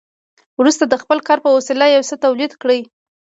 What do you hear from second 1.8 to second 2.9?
یو څه تولید کړي